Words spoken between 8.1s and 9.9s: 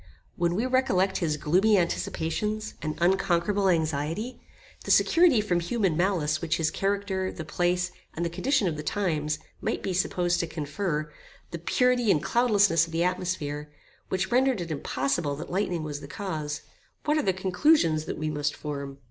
and the condition of the times, might